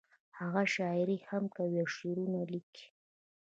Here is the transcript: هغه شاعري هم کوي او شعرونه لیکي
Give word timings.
هغه 0.39 0.61
شاعري 0.75 1.17
هم 1.29 1.43
کوي 1.55 1.75
او 1.81 1.87
شعرونه 1.95 2.39
لیکي 2.51 2.85